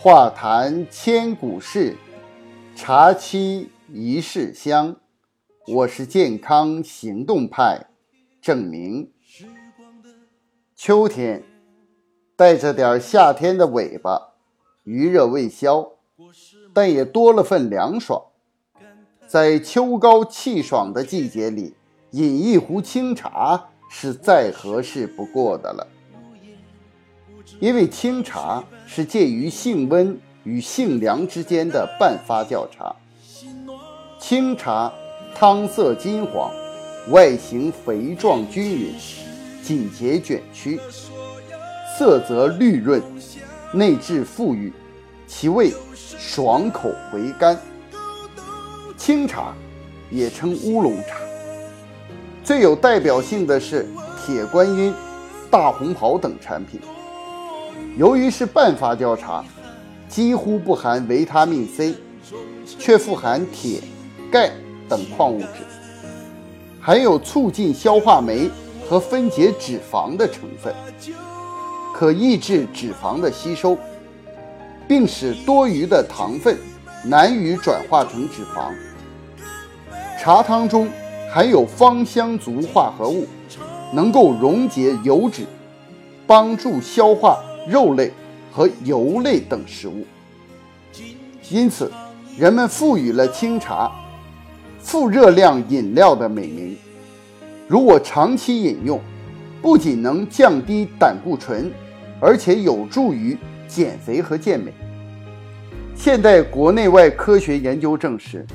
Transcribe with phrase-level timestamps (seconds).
[0.00, 1.96] 话谈千古事，
[2.76, 4.94] 茶沏一世香。
[5.66, 7.88] 我是健康行动派
[8.40, 9.10] 郑明。
[10.76, 11.42] 秋天
[12.36, 14.34] 带着点夏天的尾巴，
[14.84, 15.94] 余热未消，
[16.72, 18.22] 但也多了份凉爽。
[19.26, 21.74] 在秋高气爽的季节里，
[22.12, 25.88] 饮一壶清茶是再合适不过的了。
[27.60, 32.94] 因为清茶是介于性温与性凉之间的半发酵茶，
[34.20, 34.92] 清茶
[35.34, 36.50] 汤色金黄，
[37.10, 38.94] 外形肥壮均匀，
[39.62, 40.80] 紧结卷曲，
[41.98, 43.02] 色泽绿润，
[43.72, 44.72] 内质馥郁，
[45.26, 47.58] 其味爽口回甘。
[48.96, 49.54] 清茶
[50.10, 51.16] 也称乌龙茶，
[52.44, 53.86] 最有代表性的是
[54.24, 54.94] 铁观音、
[55.50, 56.80] 大红袍等产品。
[57.96, 59.44] 由于是半发酵茶，
[60.08, 61.94] 几乎不含维他命 C，
[62.78, 63.80] 却富含铁、
[64.30, 64.50] 钙
[64.88, 65.64] 等矿物质，
[66.80, 68.50] 含有促进消化酶
[68.88, 70.72] 和分解脂肪的成分，
[71.92, 73.76] 可抑制脂肪的吸收，
[74.86, 76.56] 并使多余的糖分
[77.04, 78.72] 难于转化成脂肪。
[80.20, 80.88] 茶汤中
[81.32, 83.26] 含有芳香族化合物，
[83.92, 85.44] 能够溶解油脂，
[86.26, 87.38] 帮助消化。
[87.68, 88.10] 肉类
[88.50, 90.06] 和油类等食物，
[91.50, 91.92] 因此
[92.38, 93.92] 人们赋予了清茶
[94.80, 96.74] “富热量饮料”的美名。
[97.66, 98.98] 如果长期饮用，
[99.60, 101.70] 不仅能降低胆固醇，
[102.18, 104.72] 而且有助于减肥和健美。
[105.94, 108.46] 现代国内外科学研究证实，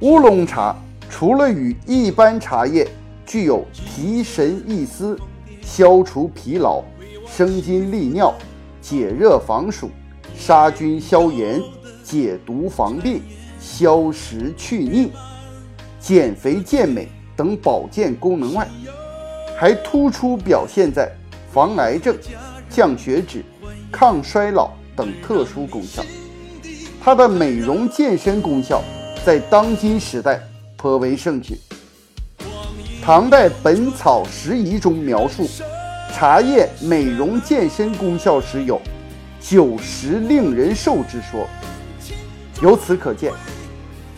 [0.00, 0.76] 乌龙茶
[1.08, 2.86] 除了与一般茶叶
[3.24, 5.18] 具有提神益思、
[5.62, 6.84] 消除疲劳。
[7.36, 8.32] 生津利尿、
[8.80, 9.90] 解热防暑、
[10.34, 11.62] 杀菌消炎、
[12.02, 13.20] 解毒防病、
[13.60, 15.12] 消食去腻、
[16.00, 17.06] 减肥健美
[17.36, 18.66] 等保健功能外，
[19.54, 21.12] 还突出表现在
[21.52, 22.16] 防癌症、
[22.70, 23.44] 降血脂、
[23.92, 26.02] 抗衰老等特殊功效。
[27.02, 28.82] 它的美容健身功效
[29.26, 30.40] 在当今时代
[30.74, 31.54] 颇为盛行。
[33.02, 35.46] 唐代《本草拾遗》中描述。
[36.12, 38.80] 茶叶美容健身功效时有
[39.38, 41.46] “久食令人瘦”之说，
[42.62, 43.32] 由此可见，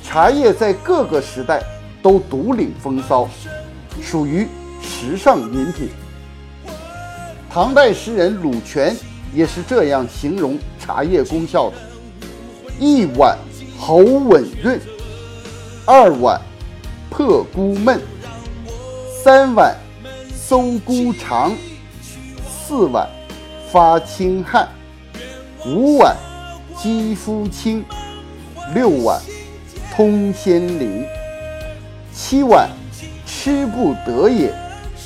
[0.03, 1.61] 茶叶在各个时代
[2.01, 3.29] 都独领风骚，
[4.01, 4.47] 属于
[4.81, 5.89] 时尚饮品。
[7.51, 8.95] 唐代诗人鲁全
[9.35, 11.77] 也是这样形容茶叶功效的：
[12.79, 13.37] 一碗
[13.77, 14.81] 喉稳润，
[15.85, 16.41] 二碗
[17.11, 18.01] 破孤闷，
[19.25, 19.75] 三碗
[20.33, 21.53] 搜孤肠。
[22.69, 23.09] 四碗
[23.73, 24.69] 发清汗，
[25.65, 26.15] 五碗
[26.77, 27.83] 肌肤清，
[28.75, 29.19] 六碗
[29.97, 31.03] 通仙灵，
[32.13, 32.69] 七碗
[33.25, 34.53] 吃不得也，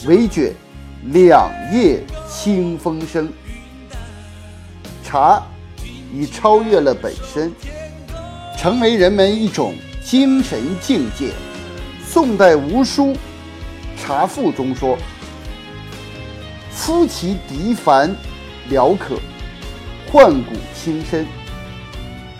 [0.08, 0.52] 唯觉
[1.12, 3.32] 两夜清风生。
[5.04, 5.40] 茶
[6.12, 7.52] 已超越了本身，
[8.58, 9.72] 成为人们一种
[10.04, 11.30] 精神境界。
[12.04, 13.12] 宋代吴书
[13.96, 14.98] 《茶赋》中说。
[16.74, 18.14] 夫其涤烦
[18.68, 19.16] 疗可，
[20.10, 21.26] 焕骨清身。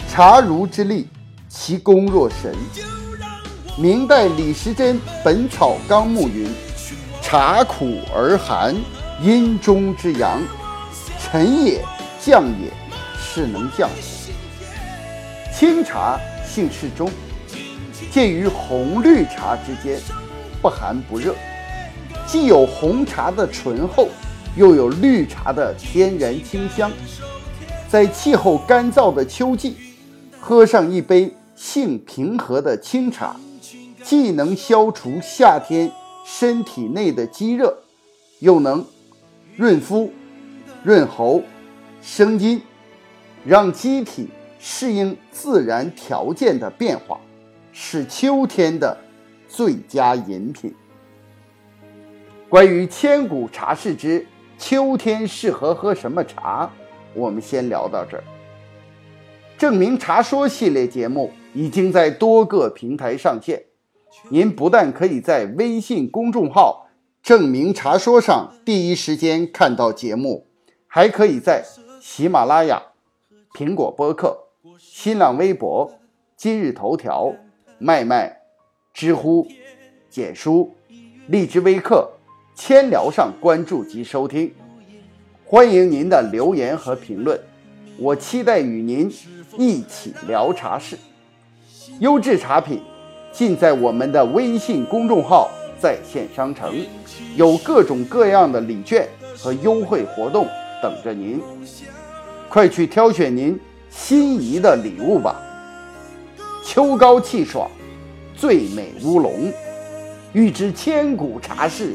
[0.09, 1.09] 茶如之力，
[1.48, 2.54] 其功若神。
[3.78, 6.50] 明代李时珍《本草纲目》云
[7.22, 8.75] ：“茶苦而寒，
[9.22, 10.42] 阴中之阳，
[11.21, 11.82] 沉也，
[12.21, 12.71] 降也，
[13.19, 13.94] 是能降火。”
[15.54, 17.09] 清茶性适中，
[18.10, 20.00] 介于红绿茶之间，
[20.60, 21.34] 不寒不热，
[22.32, 24.09] 既有红茶的醇厚。
[24.56, 26.91] 又有绿茶的天然清香，
[27.91, 29.76] 在气候干燥的秋季，
[30.41, 33.37] 喝上一杯性平和的清茶，
[34.03, 35.91] 既能消除夏天
[36.24, 37.74] 身体内的积热，
[38.41, 38.84] 又能
[39.56, 40.10] 润肤、
[40.83, 41.42] 润喉、
[42.03, 42.60] 生津，
[43.47, 44.28] 让机体
[44.59, 47.18] 适应自然条件的变化，
[47.72, 48.95] 是秋天的
[49.48, 50.74] 最佳饮品。
[52.53, 54.27] 关于千古茶事之。
[54.59, 56.71] 秋天适合喝什么茶？
[57.15, 58.22] 我们先聊到这儿。
[59.57, 63.65] 证明茶说系列节目已经在多个平台上线，
[64.28, 66.89] 您不但可以在微信公众号
[67.25, 70.47] “证明茶说”上第一时间看到节目，
[70.87, 71.65] 还可以在
[72.03, 72.83] 喜马拉雅、
[73.54, 74.37] 苹果播客、
[74.78, 75.91] 新浪微博、
[76.37, 77.34] 今日头条、
[77.78, 78.43] 麦麦、
[78.93, 79.49] 知乎、
[80.10, 80.75] 简书、
[81.28, 82.10] 荔枝微课。
[82.54, 84.53] 千聊上关注及收听，
[85.45, 87.39] 欢迎您的留言和评论。
[87.99, 89.10] 我期待与您
[89.57, 90.97] 一起聊茶事。
[91.99, 92.81] 优质茶品
[93.33, 95.51] 尽在我们的微信公众号
[95.81, 96.75] 在线商城，
[97.37, 100.47] 有各种各样的礼券和优惠活动
[100.83, 101.41] 等着您，
[102.49, 103.59] 快去挑选您
[103.91, 105.41] 心仪的礼物吧！
[106.65, 107.69] 秋高气爽，
[108.37, 109.53] 最美乌龙。
[110.33, 111.95] 欲知千古茶事，